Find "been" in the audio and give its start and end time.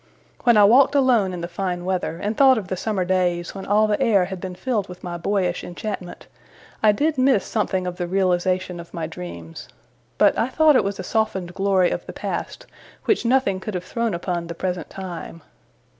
4.41-4.55